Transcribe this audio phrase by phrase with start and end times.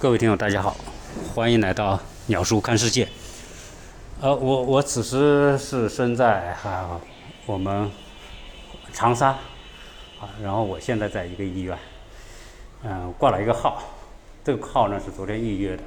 [0.00, 0.76] 各位听友，大家好，
[1.34, 3.08] 欢迎来到鸟叔看世界。
[4.20, 7.00] 呃，我我此时是身在啊
[7.46, 7.90] 我们
[8.92, 9.30] 长沙
[10.20, 11.76] 啊，然后我现在在一个医院，
[12.84, 13.82] 嗯、挂了一个号，
[14.44, 15.82] 这个号呢是昨天预约的，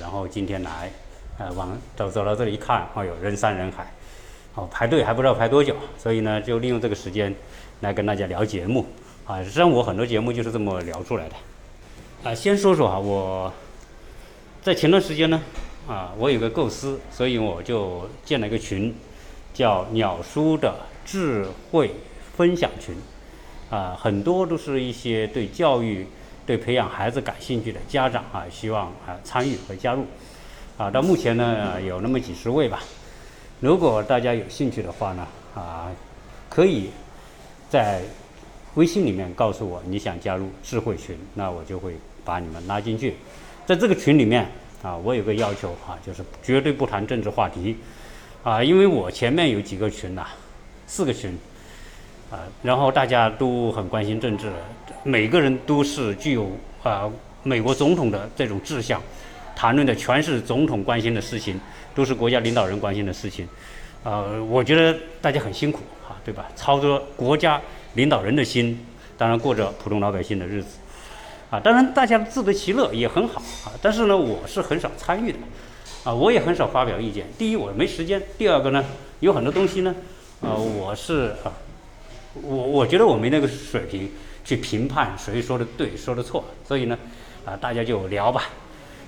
[0.00, 0.90] 然后今天来，
[1.38, 3.92] 呃，往走走到这里一看，哎呦，人山人海，
[4.56, 7.32] 哦，排队还不知道排多久，所以呢，就利用这个时间
[7.78, 8.84] 来跟大家聊节目
[9.24, 9.38] 啊。
[9.38, 11.36] 实际上我很多节目就是这么聊出来的。
[12.24, 13.52] 啊，先说说啊，我
[14.62, 15.42] 在前段时间呢，
[15.88, 18.94] 啊，我有个构思，所以我就建了一个群，
[19.52, 20.72] 叫鸟叔的
[21.04, 21.90] 智慧
[22.36, 22.94] 分享群。
[23.70, 26.06] 啊，很多都是一些对教育、
[26.46, 30.04] 对培养孩子感兴趣的家长啊，希望啊参与和加入。
[30.78, 32.84] 啊，到目前呢有那么几十位吧。
[33.58, 35.90] 如果大家有兴趣的话呢，啊，
[36.48, 36.90] 可以
[37.68, 38.02] 在
[38.74, 43.14] 微信里面告诉我你想加入智慧群，那我就会把你们拉进去。
[43.64, 44.46] 在这个群里面
[44.82, 47.76] 啊，我有个要求啊，就是绝对不谈政治话题
[48.42, 50.26] 啊，因为我前面有几个群呐、
[50.86, 51.38] 四个群
[52.30, 54.50] 啊，然后大家都很关心政治，
[55.04, 56.50] 每个人都是具有
[56.82, 57.08] 啊
[57.44, 59.00] 美国总统的这种志向，
[59.54, 61.60] 谈论的全是总统关心的事情，
[61.94, 63.48] 都是国家领导人关心的事情。
[64.02, 66.48] 呃，我觉得大家很辛苦啊，对吧？
[66.56, 67.60] 操着国家
[67.94, 68.84] 领导人的心，
[69.16, 70.78] 当然过着普通老百姓的日子，
[71.52, 73.76] 啊，当然大家自得其乐也很好啊。
[73.82, 75.38] 但是呢，我是很少参与的，
[76.02, 77.26] 啊，我也很少发表意见。
[77.36, 78.82] 第一，我没时间；第二个呢，
[79.20, 79.94] 有很多东西呢，
[80.40, 81.52] 呃，我是啊，
[82.40, 84.10] 我我觉得我没那个水平
[84.42, 86.42] 去评判谁说的对，说的错。
[86.66, 86.98] 所以呢，
[87.44, 88.44] 啊，大家就聊吧。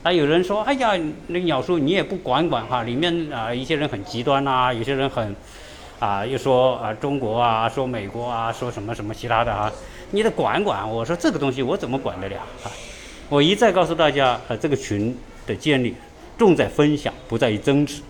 [0.02, 0.90] 啊，有人说，哎呀，
[1.28, 5.34] 那个鸟叔你也不管管哈，里面啊一些人很极端呐、有些人很
[5.98, 9.72] 啊又说啊中国啊，说美国啊，说什么什么其他的啊，
[10.10, 10.88] 你得管管。
[10.88, 12.70] 我说这个东西我怎么管得了啊？
[13.28, 15.16] 我一再告诉大家，啊，这个群
[15.46, 15.94] 的建立
[16.38, 18.00] 重在分享，不在于争执，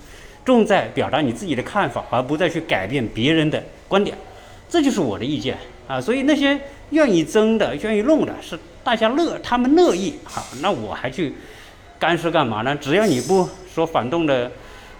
[0.45, 4.16] 重在表达你自己的看法，而不再去改变别人的观点。
[4.69, 5.56] 这就是我的意见
[5.87, 6.00] 啊。
[6.00, 6.60] 所以那些
[6.91, 11.34] 愿意争的、愿意弄的，是大家乐，他们乐意啊，那我还去。
[11.97, 12.76] 干涉干嘛呢？
[12.76, 14.50] 只要你不说反动的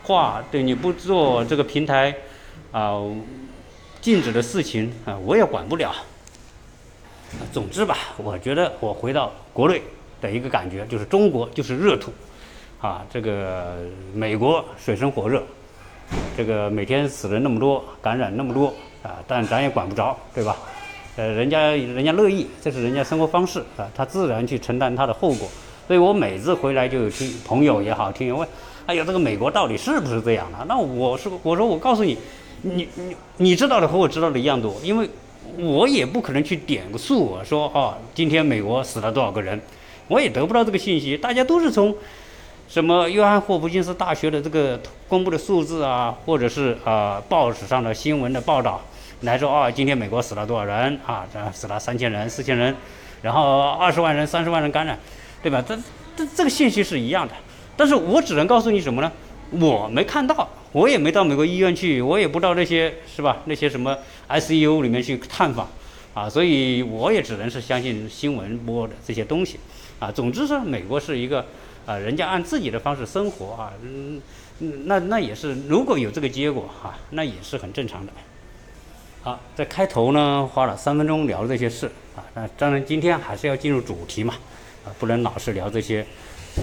[0.05, 2.15] 话，对你不做这个平台
[2.71, 2.99] 啊、
[4.00, 5.93] 禁止的事情啊、我也管不了。
[7.53, 9.81] 总之吧，我觉得我回到国内
[10.21, 12.12] 的一个感觉就是中国就是热土
[12.81, 13.77] 啊，这个
[14.12, 15.43] 美国水深火热，
[16.37, 18.67] 这个每天死人那么多，感染那么多
[19.03, 20.56] 啊，但咱也管不着，对吧？
[21.17, 25.49] 呃，人家人家乐意，这是人家生活方式啊，他自然去承担他的后果。
[25.87, 28.49] 所以我每次回来就有听朋友也好，听友问，
[28.87, 30.65] 哎呀，这个美国到底是不是这样的？
[30.67, 32.19] 那我说，我说我告诉你，
[32.62, 35.09] 你你你知道的和我知道的一样多，因为
[35.59, 39.60] 我也不可能去点个数，我说哦，今天美国死了多少个人，
[40.09, 41.94] 我也得不到这个信息，大家都是从
[42.69, 48.81] 什么约翰霍普金斯大学的这个公布的数字啊，或者是啊、呃、报纸上的新闻的报道
[49.21, 51.27] 来说啊、今天美国死了多少人啊？
[51.32, 52.75] 这死了三千人、四千人，
[53.22, 54.99] 然后二十万人、三十万人感染。
[55.43, 55.62] 对吧？
[55.69, 55.76] 这
[56.16, 57.34] 这这个信息是一样的，
[57.76, 59.12] 但是我只能告诉你什么呢？
[59.50, 63.38] 我没看到，我也没到美国医院去，我也不到那些是吧？
[63.44, 63.97] 那些什么
[64.28, 65.69] ICU 里面去探访，
[66.15, 69.59] 啊，所以我也只能是相信新闻播的这些东西，
[69.99, 71.47] 啊，总之是美国是一个
[71.87, 74.21] 啊，人家按自己的方式生活啊，嗯，
[74.87, 78.12] 那那也是如果有这个结果哈、那也是很正常的。
[79.22, 84.34] 好，在开头呢花了三分钟聊这些事啊，那当然今天还是要进入主题嘛。
[84.84, 86.05] 啊，不能老是聊这些、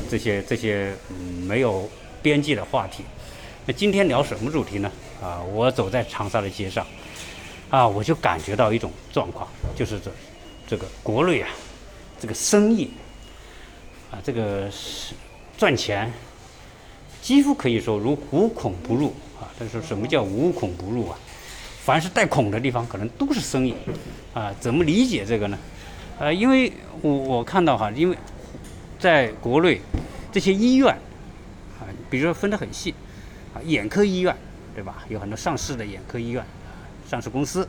[0.07, 1.89] 这些、这些嗯没有
[2.21, 3.03] 边际的话题。
[3.65, 4.91] 那今天聊什么主题呢？
[5.21, 6.85] 啊，我走在长沙的街上，
[7.69, 10.11] 啊，我就感觉到一种状况，就是这
[10.67, 11.49] 这个国内啊，
[12.19, 12.89] 这个生意
[14.09, 15.13] 啊，这个是
[15.57, 16.11] 赚钱，
[17.21, 19.45] 几乎可以说如无孔不入啊。
[19.59, 21.17] 但是什么叫无孔不入啊？
[21.83, 23.75] 凡是带孔的地方，可能都是生意
[24.33, 24.51] 啊。
[24.59, 25.57] 怎么理解这个呢？
[26.17, 26.71] 呃，因为
[27.01, 28.17] 我我看到哈，因为
[28.97, 29.79] 在国内
[30.31, 30.95] 这些医院，
[32.11, 32.93] 比如说分得很细
[33.55, 34.35] 啊，眼科医院
[34.75, 35.03] 对吧？
[35.09, 36.45] 有很多上市的眼科医院，
[37.09, 37.67] 上市公司，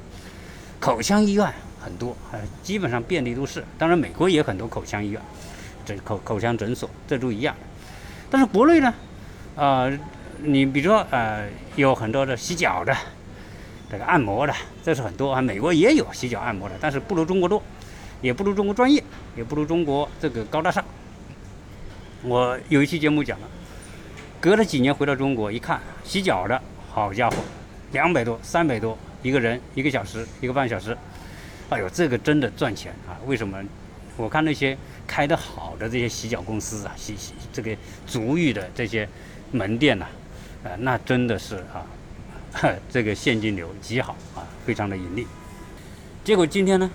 [0.79, 1.51] 口腔医院
[1.81, 3.65] 很多，啊，基本上遍地都是。
[3.79, 5.23] 当然，美国也很多口腔医院，
[5.87, 7.55] 这口口腔诊所这都一样。
[8.29, 8.93] 但是国内呢，
[9.57, 9.99] 啊、呃，
[10.43, 12.95] 你比如说呃，有很多的洗脚的，
[13.91, 14.53] 这个按摩的，
[14.85, 15.41] 这是很多啊。
[15.41, 17.63] 美国也有洗脚按摩的，但是不如中国多。
[18.23, 19.03] 也不如中国专业，
[19.37, 20.85] 也不如中国这个高大上。
[22.23, 23.49] 我有一期节目讲了，
[24.43, 26.61] 隔了几年回到中国一看，洗脚的
[26.91, 27.37] 好家伙，
[27.93, 30.99] 两百多、三百多一个人，一个小时、一个半小时，
[31.71, 33.15] 哎呦，这个真的赚钱啊！
[33.25, 33.63] 为什么？
[34.17, 37.71] 我看那些开得好的这些洗脚公司啊，洗洗这个
[38.05, 39.09] 足浴的这些
[39.53, 40.07] 门店呐、
[40.65, 41.87] 啊，那真的是啊，
[42.91, 45.25] 这个现金流极好啊，非常的盈利。
[46.25, 46.91] 结果今天呢，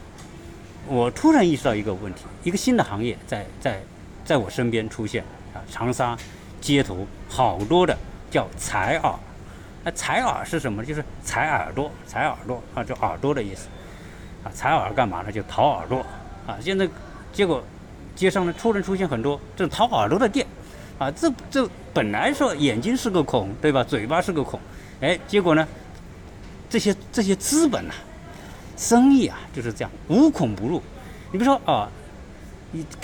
[0.85, 3.81] 我突然意识到一个问题，一个新的行业在在
[4.25, 5.23] 在我身边出现
[5.53, 6.17] 啊，长沙
[6.61, 7.97] 街头好多的
[8.29, 9.13] 叫采耳。
[9.83, 10.83] 那采耳是什么？
[10.83, 13.67] 就是采耳朵，采耳朵啊，就耳朵的意思。
[14.43, 15.31] 啊，采耳干嘛呢？
[15.31, 15.99] 就掏耳朵。
[16.45, 16.87] 啊，现在
[17.31, 17.63] 结果
[18.15, 20.45] 街上呢突然出现很多这掏耳朵的店。
[20.99, 23.83] 啊，这这本来说眼睛是个孔，对吧？
[23.83, 24.59] 嘴巴是个孔。
[24.99, 25.67] 哎，结果呢，
[26.69, 27.93] 这些这些资本呐，
[28.75, 30.81] 生意啊就是这样，无孔不入。
[31.31, 31.87] 你比如说啊，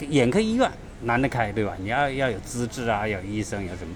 [0.10, 0.70] 眼科医院
[1.04, 1.74] 难得开，对吧？
[1.80, 3.94] 你要要有资质啊，要有医生，有什么？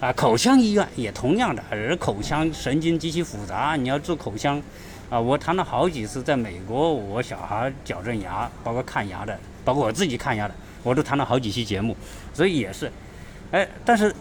[0.00, 4.62] 啊，口腔医院也同样的，而口腔神经极其复杂，你要做口腔，
[5.10, 10.54] 啊，我谈了好几次，在美国我小孩矫正牙，包括看牙的，包括我自己看牙的，
[10.84, 11.96] 我都谈了好几期节目，
[12.32, 12.92] 所以也是，
[13.50, 14.14] 哎，但是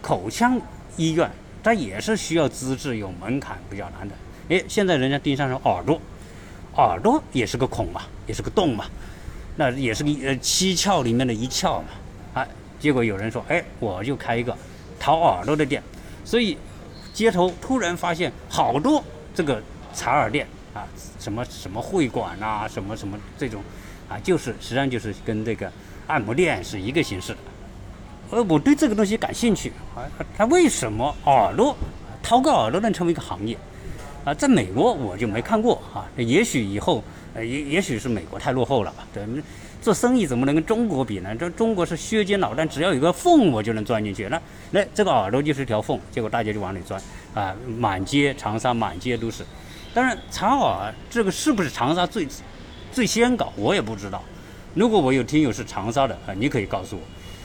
[0.00, 0.60] 口腔
[0.96, 1.28] 医院
[1.64, 4.14] 它也是需要资质，有门槛，比较难的。
[4.50, 6.00] 哎，现在人家盯上了耳朵，
[6.76, 8.84] 耳朵也是个孔嘛，也是个洞嘛，
[9.56, 11.88] 那也是个呃七窍里面的一窍嘛，
[12.34, 12.46] 啊，
[12.78, 14.56] 结果有人说，哎，我就开一个。
[14.96, 15.82] 掏耳朵的店，
[16.24, 16.56] 所以
[17.12, 19.04] 街头突然发现好多
[19.34, 19.62] 这个
[19.92, 20.86] 采耳店啊，
[21.20, 23.62] 什么什么会馆啊，什么什么这种
[24.08, 25.70] 啊，就是实际上就是跟这个
[26.06, 27.36] 按摩店是一个形式。
[28.30, 30.08] 呃，我对这个东西感兴趣啊，
[30.38, 31.76] 它为什么耳朵
[32.22, 33.58] 掏个耳朵能成为一个行业
[34.24, 34.34] 啊？
[34.34, 37.02] 在美国我就没看过啊，也许以后
[37.34, 39.06] 呃也也许是美国太落后了吧？
[39.12, 39.22] 对。
[39.82, 41.36] 做生意怎么能跟中国比呢？
[41.36, 44.26] 这中国是削尖脑袋，只要有个缝我就能钻进去。
[44.30, 44.40] 那
[44.70, 46.98] 那这个耳朵就是一条缝，结果大家就往里钻
[47.34, 49.44] 啊，满街长沙满街都是。
[49.92, 52.26] 当然，长耳这个是不是长沙最
[52.92, 54.24] 最先搞，我也不知道。
[54.72, 57.02] 如果我有听友是长沙的啊，你可以告诉我，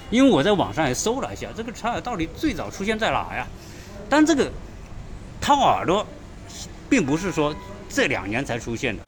[0.10, 3.46] 因为我在网上也搜了一下，这个长耳到底最早出现在哪呀？
[4.08, 4.50] 但这个
[5.42, 6.08] 掏耳朵
[6.90, 7.56] 并不是说
[7.88, 9.04] 这两年才出现的，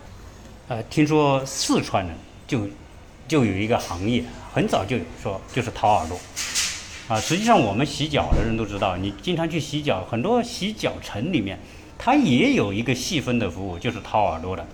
[0.68, 2.16] 呃，听说四川人
[2.48, 2.68] 就。
[3.28, 4.22] 就有一个行业，
[4.54, 6.20] 很早就有说，就是掏耳朵，
[7.08, 11.58] 啊，实际上我们洗脚的人都知道，你经常去洗脚，很多洗脚城里面，
[11.98, 14.68] 它也有一个细分的服务，就是掏耳朵的。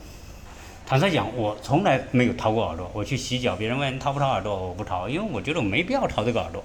[0.87, 2.89] 坦率讲，我从来没有掏过耳朵。
[2.95, 6.63] 我去洗脚，别人问掏不掏耳朵，我不掏，因为我觉得我没必要掏这个耳朵。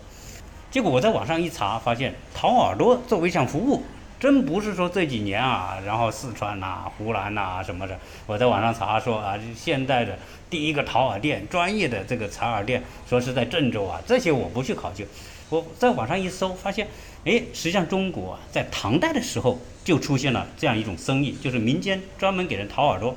[0.70, 3.82] 结果我在网上一查，发现掏耳朵作为一项服务。
[4.22, 10.16] 真不是说这几年啊，然后四川呐、湖南呐什么的，我在网上查说啊，现在的
[10.48, 15.04] 第一个掏耳店，专业的这个采耳店，说是在郑州啊，这些我不去考究。
[15.48, 16.86] 我在网上一搜，发现，
[17.24, 23.16] 哎，实际上中国啊，在唐代的时候就出现了这样一种生意，就是民间专门给人掏耳朵。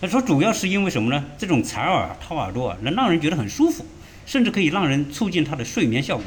[0.00, 1.22] 他说主要是因为什么呢？
[1.36, 3.84] 这种采耳掏耳朵啊，能让人觉得很舒服，
[4.24, 6.24] 甚至可以让人促进他的睡眠效果。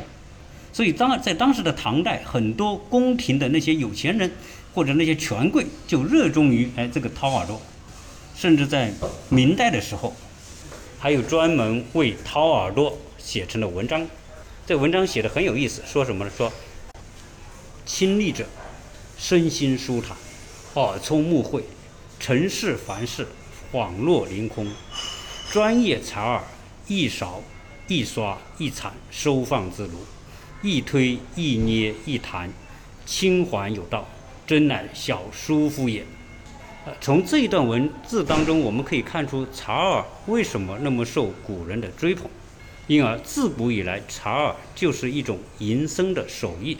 [0.74, 4.32] 所以当在当时的唐代，很多宫廷的那些有钱人
[4.74, 7.62] 或者那些权贵就热衷于哎这个掏耳朵，
[8.36, 8.92] 甚至在
[9.30, 10.16] 明代的时候，
[11.00, 14.06] 还有专门为掏耳朵写成的文章。
[14.66, 16.32] 这文章写的很有意思，说什么呢？
[16.36, 16.52] 说
[17.86, 18.48] 亲历者
[19.16, 20.18] 身心舒坦，
[20.74, 21.64] 耳聪目慧，
[22.20, 23.28] 尘世凡事
[23.72, 24.68] 恍若凌空，
[25.52, 26.42] 专业采耳，
[26.88, 27.44] 一勺
[27.88, 30.00] 一刷一铲收放自如。
[30.64, 32.50] 一推一捏一弹，
[33.06, 34.08] 轻缓有道，
[34.48, 36.06] 真乃小舒服也。
[36.86, 42.32] 呃，从这一段文字当中，我们可以看出茶耳为什么那么受古人的追捧。
[42.88, 46.78] 因而自古以来，茶耳就是一种营生的手艺。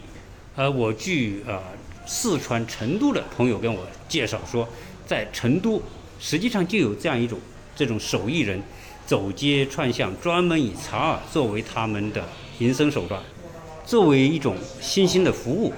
[0.56, 1.60] 而我据呃
[2.06, 4.66] 四川成都的朋友跟我介绍说，
[5.06, 5.82] 在成都
[6.18, 7.38] 实际上就有这样一种
[7.76, 8.62] 这种手艺人，
[9.06, 12.26] 走街串巷，专门以茶耳作为他们的
[12.58, 13.22] 营生手段。
[13.86, 15.72] 作为一种新兴的服务，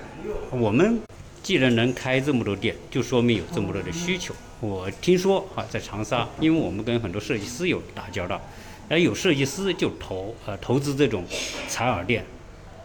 [0.51, 1.01] 我们
[1.43, 4.33] 既然能开这么多店，就说明有这么多的需求。
[4.61, 8.41] 我听说啊，在长沙，因为我们跟很多设计师有打交道，
[8.89, 11.25] 而有设计师就投呃投资这种
[11.69, 12.25] 采耳店。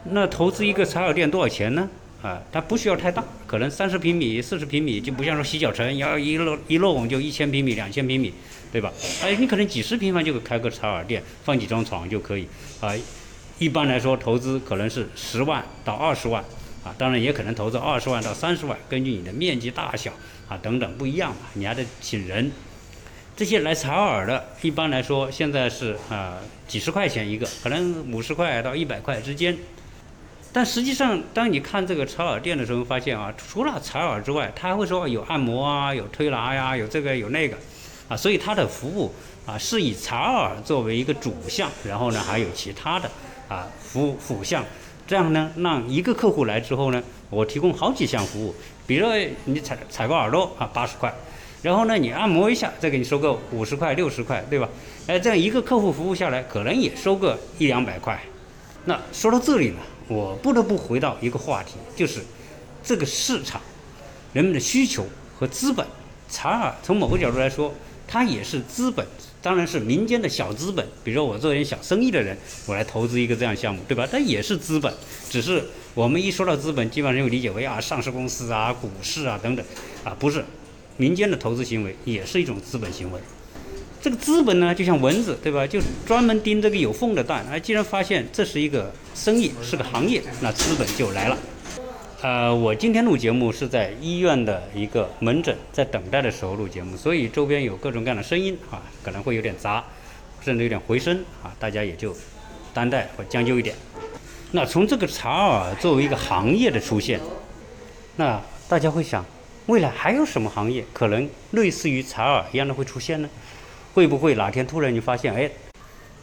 [0.06, 1.88] 那投资一个采耳店多少钱呢？
[2.24, 8.34] 啊，它不需要太大，可能三十平米、四十平米，就不像说洗脚城要一楼一弄就一千平米、两千平米，
[8.72, 8.92] 对吧？
[9.24, 12.48] 哎，你可能几十平方就开个采耳店，放几张床就可以
[12.80, 12.94] 啊。
[13.60, 16.44] 一般来说，投资可能是十万到二十万，
[16.84, 20.12] 啊，当然也可能投资二十万到三十万，根据你的面积大小
[20.50, 22.52] 啊等等不一样嘛，你还得请人。
[23.36, 29.58] 这些来采耳的，一般来说现在是啊几十块钱一个，可能五十块到一百块之间。
[30.54, 37.56] 但实际上，当你看这个采耳店的时候，发现啊，除了采耳之外，他还会说有按摩啊，有推拿呀，有这个有那个，
[38.10, 39.14] 啊，所以他的服务
[39.46, 43.10] 啊，是以采耳作为一个主项，然后呢还有其他的
[43.52, 44.64] 啊辅辅项，
[45.06, 48.56] 这样呢让一个客户来之后呢，我提供好几项服务，
[48.88, 49.06] 比如
[49.44, 51.14] 你采采个耳朵啊八十块，
[51.62, 54.70] 然后呢你按摩一下再给你收个五十块六十块，对吧？
[55.08, 58.18] 哎，这样一个客户服务下来，可能也收个一两百块。
[58.86, 62.22] 那说到这里呢，我不得不回到一个话题，就是
[62.82, 63.60] 这个市场，
[64.32, 65.06] 人们的需求
[65.38, 65.86] 和资本。
[66.30, 67.74] 采耳从某个角度来说，
[68.08, 69.06] 它也是资本，
[69.42, 70.86] 当然是民间的小资本。
[71.04, 74.08] 比如说我做点小生意的人，我来投资一个这样项目，对吧？
[74.10, 74.94] 它也是资本，
[75.30, 79.66] 只是我们一说到资本，基本上就理解为啊上市公司啊、股市啊等等，
[80.04, 80.46] 啊不是，
[80.98, 83.20] 民间的投资行为也是一种资本行为。
[84.02, 85.68] 这个资本呢，就像蚊子，对吧？
[85.68, 87.46] 就专门盯这个有缝的蛋。
[87.52, 91.38] 哎，既然发现这是一个生意，是个行业，那资本就来了。
[92.22, 99.84] 呃，我今天录节目是在医院的一个门诊，在等待的时候录节目，所以周边有各种各样的声音啊，可能会有点杂，
[100.40, 102.16] 甚至有点回声啊，大家也就
[102.76, 103.76] 担待或将就一点。
[104.52, 107.20] 那从这个采耳作为一个行业的出现，
[108.18, 109.26] 那大家会想，
[109.66, 113.28] 未来还有什么行业可能类似于采耳一样的会出现呢？
[113.96, 115.50] 会不会哪天突然就发现，哎，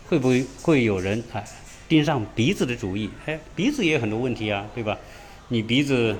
[0.08, 1.44] 会不会会有人哎
[1.88, 3.10] 盯上鼻子的主意？
[3.26, 4.96] 哎，鼻子也有很多问题啊，对吧？
[5.50, 6.14] 你鼻子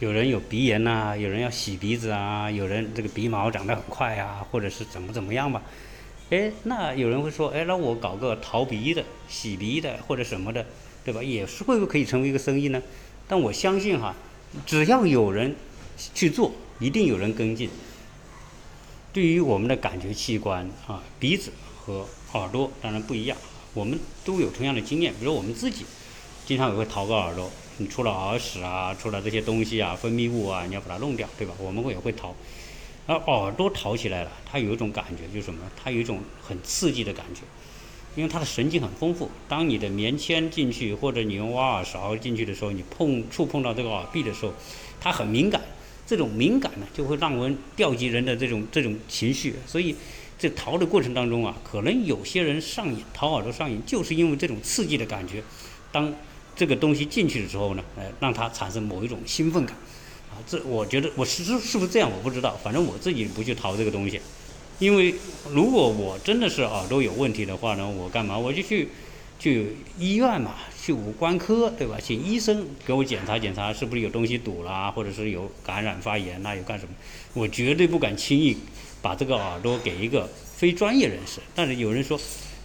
[0.00, 5.62] 有人有鼻炎呐，有人要洗鼻子啊，有人这个鼻毛长得很快啊，或者是怎么怎么样吧？
[6.30, 10.66] 哎，那有人会说，哎，那我搞个淘鼻的、洗鼻的或者什么的，
[11.04, 11.22] 对吧？
[11.22, 12.82] 也是会不会可以成为一个生意呢？
[13.28, 14.16] 但我相信哈，
[14.66, 15.54] 只要有人
[16.12, 17.70] 去做，一定有人跟进。
[19.12, 23.38] 对于我们的感觉器官啊，鼻子和耳朵当然不一样，
[23.74, 25.84] 我们都有同样的经验，比如我们自己
[26.44, 27.48] 经常也会掏个耳朵。
[27.80, 31.54] 你出了耳屎啊，出了这些东西啊，分泌物啊，你要把它弄掉，对吧？
[31.58, 32.36] 我们会也会掏，
[33.06, 35.60] 而耳朵掏起来了，它有一种感觉，就是什么？
[35.82, 37.40] 它有一种很刺激的感觉，
[38.14, 39.30] 因为它的神经很丰富。
[39.48, 44.52] 当你的棉签进去，或者你用挖耳勺进去的时候，你碰触碰到这个耳壁的时候，
[45.00, 45.60] 它很敏感。
[46.06, 49.54] 这种敏感呢，就会让人调集人的这种这种情绪。
[49.64, 49.94] 所以，
[50.36, 55.40] 在掏的过程当中啊，可能有些人上瘾，掏耳朵上瘾，就是因为这种刺激的感觉。
[55.92, 56.12] 当
[56.60, 59.74] 这个东西进去的时候呢，呃，让它产生某一种兴奋感，
[60.28, 64.20] 啊，这我觉得我是是不是这样我不知道，反正我自己不去淘这个东西，
[64.78, 65.14] 因为
[65.50, 68.36] 如果我真的是耳朵有问题的话呢，我干嘛？
[68.36, 68.88] 我就去
[69.38, 71.96] 去医院嘛，去五官科，对吧？
[71.98, 76.92] 请医生给我检查检查，是不是有东西堵了，或者是有感染发炎呐，有干什么？
[77.32, 78.54] 我绝对不敢轻易
[79.00, 81.40] 把这个耳朵给一个非专业人士。
[81.54, 82.20] 但是有人说。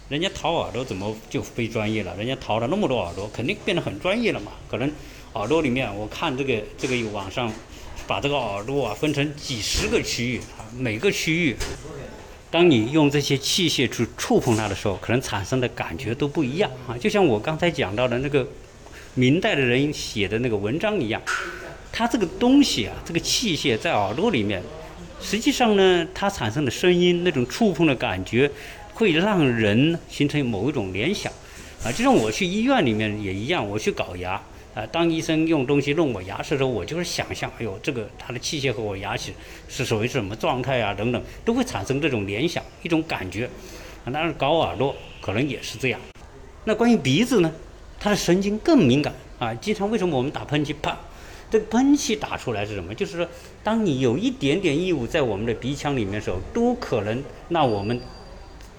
[0.08, 2.14] 人家掏耳朵怎么就非专业了？
[2.16, 4.52] 人家掏了那么多耳朵，肯定变得很专业了嘛。
[4.70, 4.88] 可能
[5.32, 7.52] 耳朵里面，我看这个这个网上
[8.06, 11.56] 把这个耳朵啊分成几十个区域啊，每个区域，
[12.52, 16.96] 当你用这些器械去触碰它的时候，可能产生的感觉都不一样啊。
[16.96, 18.46] 就像我刚才讲到的那个
[19.14, 21.20] 明代的人写的那个文章一样，
[21.90, 24.62] 它这个东西啊，这个器械在耳朵里面，
[25.20, 28.48] 实际上呢，它产生的声音那种触碰的感觉。
[28.96, 31.30] 会让人形成某一种联想，
[31.84, 34.40] 啊，就像我去医院里面也一样，我去搞牙，
[34.74, 39.32] 啊，当医生用东西弄我牙齿的时候，我就是想象，哎呦，这个他的器械和我牙齿
[39.68, 43.50] 是属于什么状态啊，等等，都会产生这种联想，一种感觉。
[44.06, 46.00] 当然，搞耳朵可能也是这样。
[46.64, 47.52] 那关于鼻子呢，
[48.00, 50.98] 它的神经更敏感啊，经常为什么我们打喷嚏，啪，
[51.50, 52.94] 这个喷气打出来是什么？
[52.94, 53.28] 就是说，
[53.62, 58.00] 当你有一点点异物在我们的鼻腔里面的时候，都可能让我们。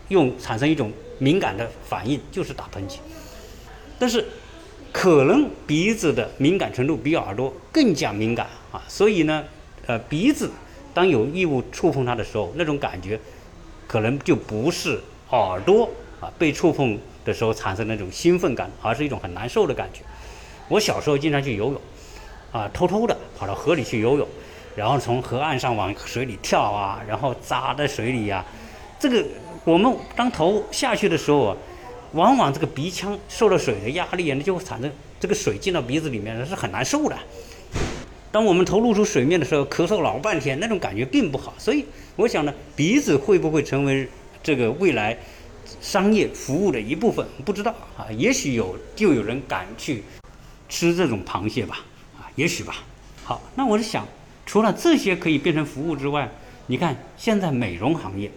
[0.10, 2.98] 用产生一种敏感的反应，就是打喷嚏。
[4.00, 4.24] 但是，
[4.92, 9.44] 可能鼻子的敏感程度比耳朵更加敏感啊，所以呢，
[9.86, 10.52] 呃，鼻子
[10.94, 13.20] 当有异物触碰它的时候，那种感觉
[13.88, 15.00] 可能就不是
[15.32, 15.90] 耳朵
[16.22, 20.02] 啊被触碰的时候产生那种兴奋感，而是一种很难受的感觉。
[20.70, 21.82] 我小时候经常去游泳，
[22.52, 24.28] 啊，偷偷的跑到河里去游泳，
[24.76, 28.46] 然后从河岸上往水里跳啊，然后扎在水里呀，
[29.00, 29.26] 这个。
[29.68, 31.58] 我们当头下去的时候啊，
[32.14, 37.18] 往往这个鼻腔受了水的压力啊，那就会产生这个水进到鼻子里面那是很难受的。
[38.32, 41.54] 当我们头露出水面的时候，咳嗽老半天，那种感觉并不好。
[41.58, 41.84] 所以
[42.16, 44.08] 我想呢，鼻子会不会成为
[44.42, 45.18] 这个未来
[45.82, 47.28] 商业服务的一部分？
[47.44, 50.02] 不知道啊，也许有，就有人敢去
[50.70, 51.80] 吃这种螃蟹吧？
[52.18, 52.76] 啊，也许吧。
[53.26, 54.08] 好，那我是想，
[54.46, 56.32] 除了这些可以变成服务之外，
[56.68, 58.32] 你看现在美容行业。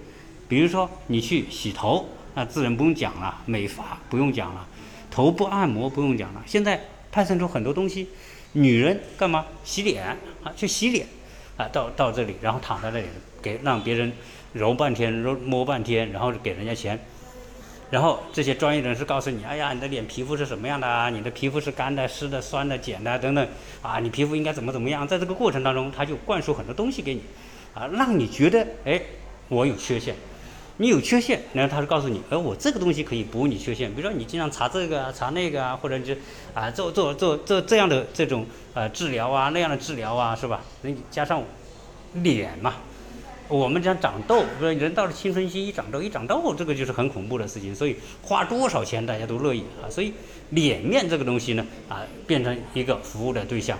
[0.51, 4.67] 比如说你去洗头，那自然不用讲了；美发不用讲了，
[5.09, 6.43] 头部按摩不用讲了。
[6.45, 6.81] 现在
[7.13, 8.09] 派生出很多东西，
[8.55, 10.17] 女人干嘛洗脸啊？
[10.57, 11.07] 去洗脸
[11.57, 13.07] 啊，到到这里，然后躺在那里
[13.41, 14.13] 给让别人
[14.53, 16.99] 揉半天、揉摸半天，然后给人家钱。
[17.93, 21.11] 然后这些专业人士告诉你，哎呀，你的脸皮肤是什么样的啊？
[21.11, 23.49] 你的皮肤是干的、湿的、酸的、碱的等等，
[23.83, 25.07] 啊，你皮肤应该怎么怎么样？
[25.07, 27.23] 在这个过程当中，他就灌输很多东西给你，
[27.73, 29.01] 啊，让你觉得，哎，
[29.49, 30.15] 我有缺陷，
[30.81, 36.15] 你有缺陷，然后他就告诉你，哎，我这个东西可以补你缺陷，比如说你经常查这个啊、查那个啊，或者就
[36.55, 40.63] 啊做做做做这样的这种呃治疗啊、那样的治疗啊，是吧？
[40.81, 41.43] 那加上
[42.15, 42.77] 脸嘛。
[43.49, 47.75] 我们讲长痘，不是人到了青春期一长痘，一长痘，这个就是很恐怖的事情。
[47.75, 49.85] 所以花多少钱大家都乐意啊。
[49.91, 50.15] 所以
[50.49, 53.77] 脸面这个东西呢，啊，变成一个服务的对象。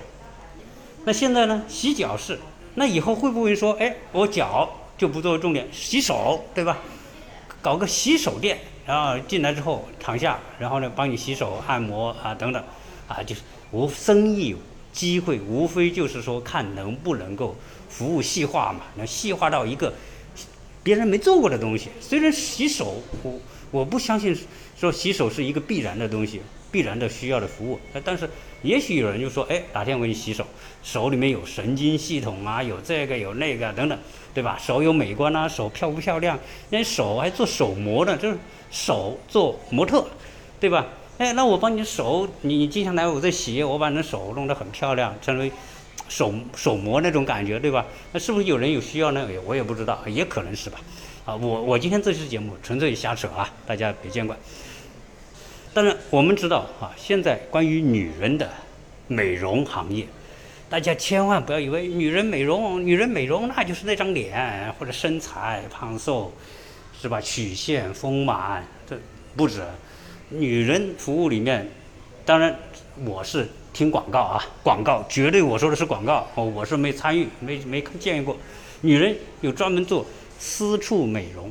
[1.07, 2.39] 那现在呢，洗脚是，
[2.75, 4.69] 那以后会不会说，哎，我脚
[5.01, 6.77] 就不作为重点，洗手，对吧？
[7.63, 12.63] 搞个洗手店，然后进来之后躺下，然后呢帮你洗手、按摩啊等等，
[13.09, 13.41] 啊，就是
[13.71, 14.55] 无生意
[14.93, 17.57] 机会，无非就是说看能不能够。
[17.89, 19.93] 服务细化嘛，能细化到一个
[20.83, 21.89] 别人没做过的东西。
[21.99, 23.41] 虽然洗手，我
[23.71, 24.39] 我不相信
[24.79, 27.79] 说洗手是一个必然的东西，必然的需要的服务。
[28.05, 28.29] 但是
[28.63, 30.47] 也许有人就说，哎，哪天我给你洗手，
[30.83, 33.99] 手里面有神经系统啊，有这个有那个等等，
[34.33, 34.59] 对吧？
[34.61, 36.39] 手有美观啊，手漂不漂亮？
[36.71, 38.39] 那手还做手模呢，就是
[38.71, 40.07] 手做模特，
[40.59, 40.87] 对吧？
[41.19, 45.51] 哎，那我帮你手，你你经常来我这洗，我把你的手弄得很漂亮，成为。
[46.09, 47.87] 手手模那种感觉，对吧？
[48.11, 49.29] 那是不是有人有需要呢？
[49.47, 50.81] 我也不知道，也可能是吧。
[51.25, 54.37] 啊，我我今天这期节目纯粹瞎扯啊，大家别见怪。
[55.73, 58.51] 当然，我们知道啊，现在关于女人的
[59.07, 60.07] 美容行业，
[60.69, 66.33] 大家千万不要以为女人美容，女人美容那就是那张脸或者身材胖瘦，
[67.01, 67.21] 是吧？
[67.21, 68.99] 曲线丰满，这
[69.37, 69.63] 不止。
[70.29, 71.69] 女人服务里面，
[72.25, 72.57] 当然
[73.05, 73.49] 我是。
[73.73, 78.37] 听广告啊，广告绝对我说的是广告哦，我是没参与，没没见过。
[78.81, 80.05] 女人有专门做
[80.41, 81.49] 私处美容，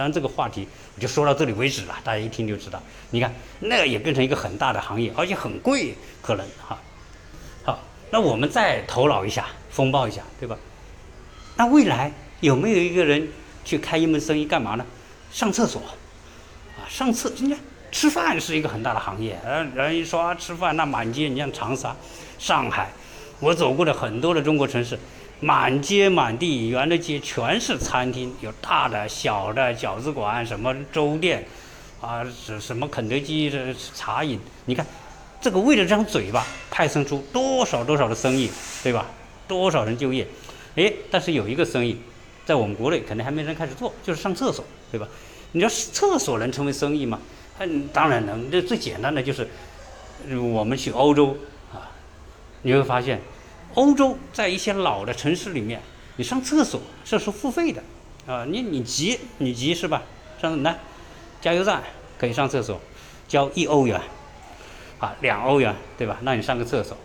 [0.00, 0.66] 当然这个话题
[0.96, 2.82] 我就说到这里为止了，大家一听就知道。
[3.10, 6.78] 你看那也变成一个很大的行业，而且很贵，可能哈。
[7.62, 7.78] 好，
[8.10, 10.56] 那我们再头脑一下，风暴一下，对吧？
[11.54, 13.28] 那未来有没有一个人
[13.62, 14.86] 去开一门生意干嘛呢？
[15.30, 17.58] 上厕所啊，上厕，你看。
[17.92, 21.94] 吃饭是一个很大的行业，呃，人一说吃饭，那满街，你像长沙、
[22.38, 22.88] 上海，
[23.40, 24.98] 我走过的很多的中国城市，
[25.40, 31.46] 满街满地沿着街全是餐厅，有大的、小的饺子馆，什么粥店，
[32.00, 34.86] 啊，什什么肯德基的茶饮，你看，
[35.40, 38.50] 这个为了这张嘴巴，派生出多少多少的生意，
[38.82, 39.06] 对吧？
[39.48, 40.26] 多少人就业？
[40.76, 41.96] 哎，但是有一个生意，
[42.44, 45.08] 在我们国内可能还没人开始做，就是上厕所，对吧？
[45.52, 47.18] 你说厕所能成为生意吗？
[47.58, 48.50] 嗯，当然能。
[48.50, 49.48] 这最简单的就是，
[50.52, 51.36] 我们去欧洲
[51.72, 51.90] 啊，
[52.62, 53.20] 你会发现，
[53.74, 55.80] 欧洲在一些老的城市里面，
[56.16, 57.82] 你上厕所这是付费的
[58.26, 58.44] 啊。
[58.44, 60.02] 你你急你急是吧？
[60.40, 60.78] 上来
[61.40, 61.82] 加油站
[62.18, 62.80] 可以上厕所，
[63.28, 64.00] 交一欧元
[64.98, 66.18] 啊，两欧元对吧？
[66.22, 66.96] 让你上个厕所。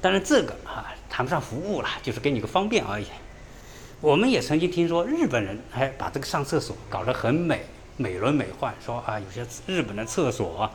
[0.00, 3.06] 当然这个啊谈不上服务了，就是给你个方便而已。
[4.00, 7.66] 我们也曾经听说日本人还把这个上厕所搞得很美。
[7.98, 10.68] 美轮美奂，说啊，有些日本的厕所，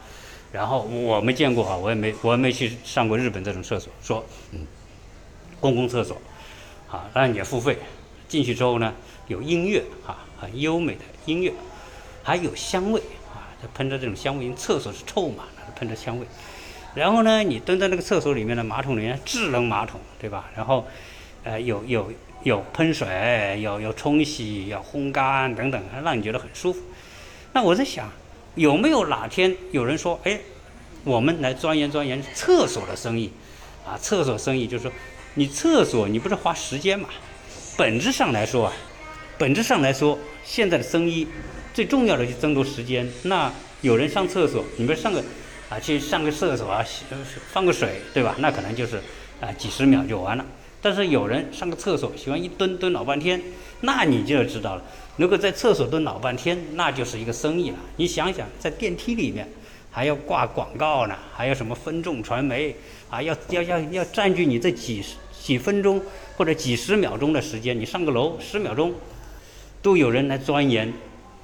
[0.57, 3.93] 然后我没见过啊，我也没我也没去上过日本这种厕所。
[4.01, 4.65] 说，嗯，
[5.59, 6.19] 公共厕所，
[6.89, 7.77] 啊，让你付费，
[8.27, 8.91] 进去之后呢，
[9.27, 11.53] 有音乐啊，很优美的音乐，
[12.23, 12.99] 还有香味
[13.31, 16.25] 啊，它喷着这种香味，因为厕所是臭嘛，它喷着香味。
[16.95, 20.49] 然后呢，你蹲在那个厕所里面的马桶里面，智能马桶，对吧？
[20.55, 20.87] 然后，
[21.43, 26.81] 呃，有有有喷水，有有冲洗，有烘干等等，让你觉得很舒服。
[27.53, 28.09] 那我在想，
[28.57, 30.39] 有没有哪天有人说，哎，
[31.03, 33.31] 我们来钻研钻研厕所的生意，
[33.85, 34.91] 啊，厕所生意就是说，
[35.35, 37.07] 你厕所你不是花时间嘛？
[37.77, 38.73] 本质上来说啊，
[39.37, 41.27] 本质上来说，现在的生意
[41.71, 43.07] 最重要的就争夺时间。
[43.23, 45.23] 那有人上厕所，你不是上个
[45.69, 46.83] 啊，去上个厕所啊，
[47.51, 48.35] 放个水，对吧？
[48.39, 48.99] 那可能就是
[49.39, 50.43] 啊几十秒就完了。
[50.81, 53.39] 但是有人上个厕所喜欢一蹲蹲老半天，
[53.81, 54.83] 那你就知道了。
[55.17, 57.77] 如果在厕所蹲老半天，那就是一个生意了。
[57.97, 59.47] 你想想，在电梯里面
[59.91, 62.75] 还要挂广告呢，还要什么分众传媒
[63.09, 66.01] 啊，要要要要占据你这几十几分钟
[66.35, 67.79] 或者几十秒钟的时间。
[67.79, 68.93] 你上个楼十秒钟，
[69.81, 70.93] 都有人来钻研，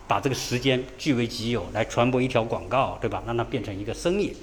[0.08, 3.24] 把这个时间据为己有，来传播一条广告，对吧？
[3.26, 4.36] 让它变成一个生意。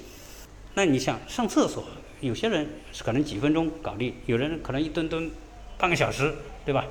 [0.73, 1.85] 那你想上厕所，
[2.19, 2.67] 有些人
[2.99, 5.29] 可能几分钟搞定，有人可能一蹲蹲
[5.77, 6.33] 半个小时，
[6.65, 6.85] 对吧？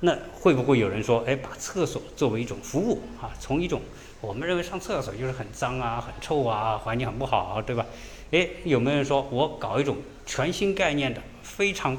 [0.00, 3.34] 那会不会有人说，哎，把厕所作为一种服务啊？
[3.40, 3.80] 从一种
[4.20, 7.84] 我们认为上厕所就是很脏啊、很臭啊、环境很不好，对吧？
[8.30, 11.96] 哎，有没有人说我搞一种全新概念的、非常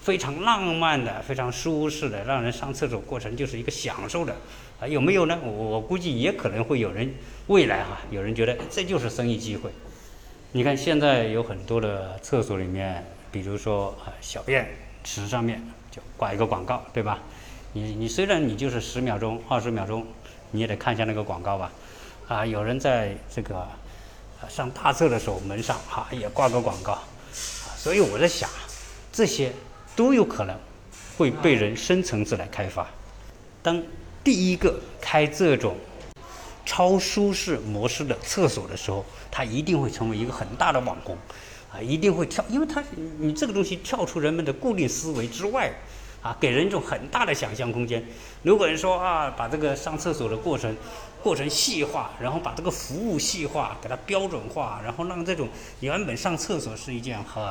[0.00, 4.34] 非常浪漫的、非常舒适的，让人上厕所过程就是一个享受的，
[4.80, 5.38] 啊，有没有呢？
[5.44, 7.12] 我我估计也可能会有人
[7.48, 9.70] 未来哈，有人觉得这就是生意机会。
[10.52, 14.68] 你看现在有很多的厕所里面，比如说啊，小便
[15.04, 17.18] 池上面就挂一个广告，对吧？
[17.74, 20.06] 你你虽然你就是十秒钟、二十秒钟，
[20.50, 21.72] 你也得看一下那个广告吧。
[22.28, 23.66] 啊，有人在这个
[24.46, 26.98] 上大厕的时候门上哈也挂个广告，
[27.74, 28.48] 所以我在想，
[29.10, 29.52] 这些
[29.96, 30.54] 都有可能
[31.16, 32.86] 会被人深层次来开发。
[33.62, 33.82] 当
[34.22, 35.74] 第一个开这种
[36.66, 41.16] 超舒适模式的厕所的时候，他一定会成为一个很大的网红，
[41.72, 42.84] 啊，一定会跳，因为他
[43.18, 45.72] 你这个东西跳出人们的固定思维之外。
[46.22, 48.02] 啊，给人一种很大的想象空间。
[48.42, 50.76] 如果人说啊，把这个上厕所的过程
[51.22, 55.48] 过程细化，然后把这个服务细化，给它标准化，然后让这种
[55.80, 57.42] 原本上厕所是一件很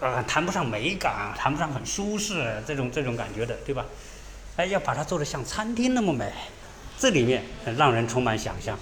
[0.00, 3.84] 呃谈不上美感、谈不上很舒适这种这种感觉的，对吧？
[4.56, 6.32] 哎，要把它做的像餐厅那么美，
[6.98, 7.44] 这里面
[7.76, 8.78] 让人充满想象。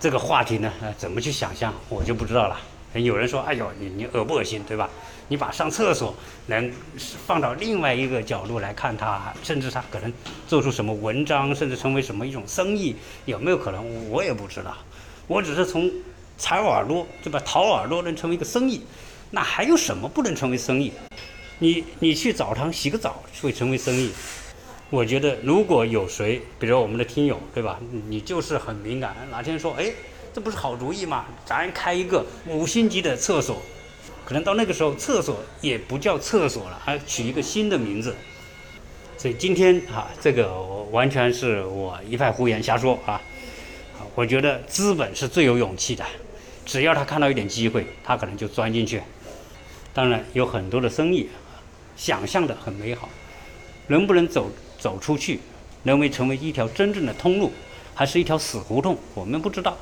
[0.00, 2.58] 这个话题呢，呃，怎么去想象，我就不知道了。
[2.94, 4.88] 有人说，哎呦，你你恶不恶心，对吧？
[5.28, 6.14] 你把上厕所
[6.46, 6.70] 能
[7.26, 10.12] 放到另外一个角度来看它，甚至它可能
[10.46, 12.94] 做出什么文章，甚至成为什么一种生意，
[13.24, 14.10] 有没有可能？
[14.10, 14.76] 我也不知道。
[15.26, 15.90] 我只是从
[16.38, 17.40] 采耳朵，对吧？
[17.44, 18.82] 掏耳朵能成为一个生意，
[19.30, 20.92] 那还有什么不能成为生意？
[21.58, 24.12] 你你去澡堂洗个澡会成为生意？
[24.90, 27.80] 我觉得如果有谁，比如我们的听友，对吧？
[28.08, 29.90] 你就是很敏感，哪天说，哎，
[30.36, 31.24] 这不是好主意吗？
[31.46, 33.62] 咱开一个五星级的厕所。
[34.22, 38.14] 可能到那个时候，厕所也不叫厕所了，还取一个新的名字。
[39.16, 40.52] 所以今天啊，这个
[40.90, 43.18] 完全是我一派胡言瞎说啊。
[44.14, 46.04] 我觉得资本是最有勇气的，
[46.66, 49.00] 只要他看到一点机会，他可能就钻进去。
[49.94, 51.30] 当然有很多的生意，
[51.96, 53.08] 想象的很美好，
[53.86, 55.40] 能不能走走出去，
[55.84, 57.50] 能为成为一条真正的通路，
[57.94, 59.74] 还是一条死胡同，我们不知道。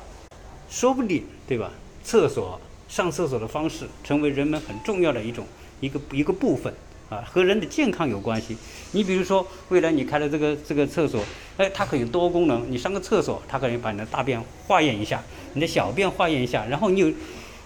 [0.69, 1.71] 说不定，对吧？
[2.03, 2.59] 厕所。
[2.87, 5.43] 上厕所的方式成为人们很重要的一种
[5.81, 6.71] 一个一个部分
[7.09, 8.55] 啊，和人的健康有关系。
[8.91, 11.19] 你比如说，未来你开了这个这个厕所，
[11.57, 12.63] 哎，它可以多功能。
[12.71, 15.21] 你上个厕所，它可以把你的大便化验一下，
[15.53, 17.11] 你的小便化验一下，然后你有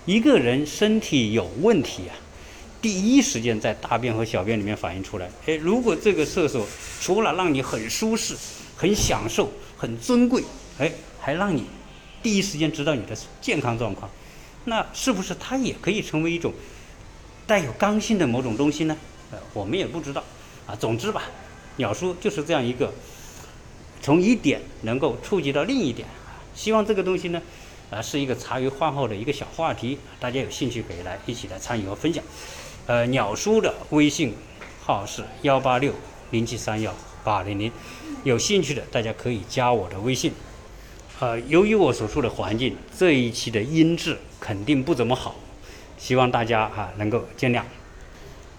[0.05, 2.15] 一个人身体有问题啊，
[2.81, 5.29] 第一时间在大便和小便里面反映出来。
[5.45, 6.65] 哎，如果这个厕所
[7.01, 8.33] 除了让你很舒适、
[8.77, 10.41] 很享受、很尊贵，
[10.79, 11.65] 哎，还让你
[12.21, 14.09] 第一时间知道你的健康状况。
[14.65, 16.53] 那是不是它也可以成为一种
[17.47, 18.95] 带有刚性的某种东西呢？
[19.31, 20.23] 呃，我们也不知道
[20.67, 20.75] 啊。
[20.75, 21.23] 总之吧，
[21.77, 22.93] 鸟叔就是这样一个
[24.01, 26.07] 从一点能够触及到另一点。
[26.53, 27.41] 希望这个东西呢，
[27.89, 32.23] 啊，是一个茶余饭后的一个小话题，大家有兴趣可以来一起来参与和分享。
[32.85, 34.35] 呃，鸟叔的微信
[34.83, 35.93] 号是幺八六
[36.31, 37.71] 零七三幺八零零，
[38.23, 40.33] 有兴趣的大家可以加我的微信。
[41.19, 45.35] 呃，由于我所处的环境，这一期的音质肯定不怎么好，
[45.97, 47.61] 希望大家哈能够见谅。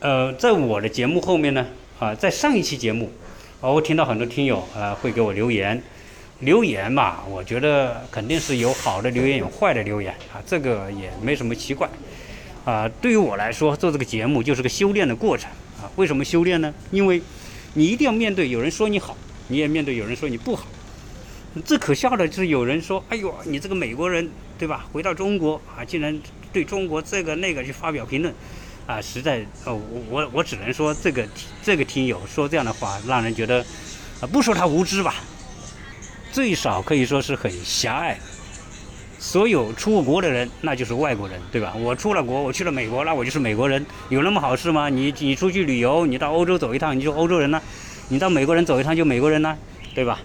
[0.00, 1.66] 呃，在我的节目后面呢，
[1.98, 3.10] 啊，在上一期节目，
[3.62, 5.82] 啊，我听到很多听友啊会给我留言，
[6.40, 11.88] 留言嘛，我觉得肯定是有好的留言，有坏的留言啊，这个也没什么奇怪。
[12.66, 15.88] 啊，对于我来说，做这个节目就是个修炼的过程啊。
[15.96, 16.74] 为什么修炼呢？
[16.90, 17.22] 因为
[17.72, 19.16] 你一定要面对有人说你好，
[19.48, 20.66] 你也面对有人说你不好。
[21.64, 24.86] 最可笑的就是有人说：“哎呦，你这个美国人，对吧？
[24.92, 26.16] 回到中国啊，竟然
[26.52, 28.32] 对中国这个那个去发表评论，
[28.86, 29.44] 啊，实在……
[29.64, 31.26] 哦，我我我只能说，这个
[31.60, 33.64] 这个听友说这样的话，让人觉得，
[34.20, 35.16] 啊，不说他无知吧，
[36.30, 38.16] 最少可以说是很狭隘。
[39.18, 41.74] 所有出过国的人，那就是外国人，对吧？
[41.74, 44.88] 我出了国，我去了美国，那我就是美国人，有那么好事吗？
[44.88, 47.60] 你你出去旅游，你到欧洲走一趟，你就欧洲人呢？
[48.08, 49.58] 你到美国人走一趟就美国人呢？
[49.94, 50.20] 对吧？”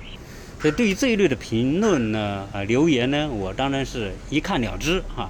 [0.72, 5.30] 对于这一类的评论呢，啊留言呢，我当然是一看了之哈。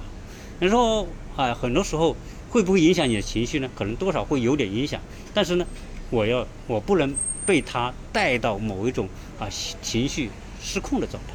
[0.60, 2.16] 你说啊，很多时候
[2.48, 3.68] 会不会影响你的情绪呢？
[3.74, 5.00] 可能多少会有点影响，
[5.34, 5.66] 但是呢，
[6.08, 9.46] 我要我不能被他带到某一种啊
[9.82, 10.30] 情绪
[10.62, 11.34] 失控的状态。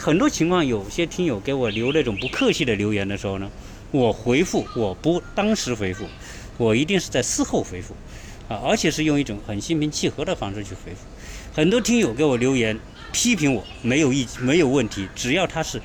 [0.00, 3.50] 很多情况，有些听友给我留那种不客气的留言的时候呢，
[3.90, 6.04] 我回复我不当时回复，
[6.58, 7.94] 我一定是在事后回复，
[8.48, 11.06] 啊，而且是用一种很心平气和的方式去回复。
[11.54, 12.78] 很多听友给我留言
[13.12, 15.78] 批评我没有意没有问题，只要他是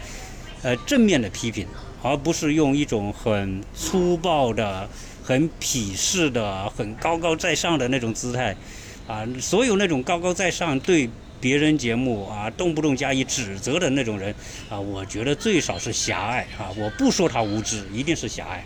[0.63, 1.67] 呃正面的批评，
[2.01, 4.89] 而不是用一种很粗暴的、
[5.21, 8.55] 很鄙视的、很高高在上的那种姿态
[9.07, 11.09] 啊，所有那种高高在上对
[11.41, 14.33] 别人节目啊动不动加以指责的那种人
[14.69, 16.71] 啊，我觉得最少是狭隘啊！
[16.77, 18.65] 我不说他无知，一定是狭隘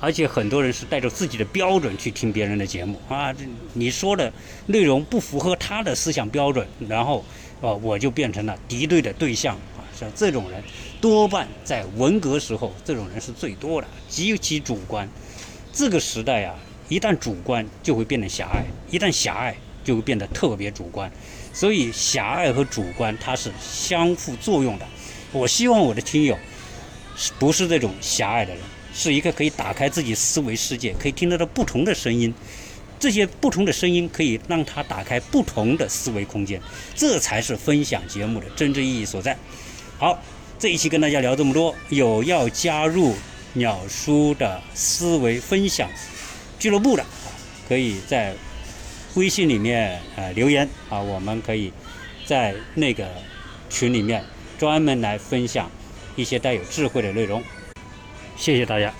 [0.00, 4.32] 而且很多人是带着自己的标准去听别人的节目啊，这你说的
[4.66, 7.22] 内容不符合他的思想标准，然后
[7.60, 10.62] 啊我就变成了敌对的对象啊，像这种人
[11.02, 15.06] 多半在文革时候，这种人是最多的，极其主观。
[15.72, 16.54] 这个时代啊，
[16.88, 21.12] 一旦主观就会变得狭隘，一旦狭隘就会变得特别主观，
[21.52, 24.86] 所以狭隘和主观它是相互作用的。
[25.30, 26.38] 我希望我的听友
[27.38, 28.62] 不是这种狭隘的人？
[28.92, 32.32] 是一个可以打开自己思维世界，可以听得到不同的声音，
[32.98, 36.60] 这些不同的声音可以让他打开不同的思维空间，
[36.94, 39.36] 这才是分享节目的真正意义所在。
[39.98, 40.22] 好，
[40.58, 43.14] 这一期跟大家聊这么多，有要加入
[43.54, 45.88] 鸟叔的思维分享
[46.58, 47.30] 俱乐部的啊，
[47.68, 48.34] 可以在
[49.14, 51.72] 微信里面呃留言啊，我们可以
[52.26, 53.08] 在那个
[53.68, 54.24] 群里面
[54.58, 55.70] 专门来分享
[56.16, 57.42] 一些带有智慧的内容。
[58.40, 58.99] 谢谢大家。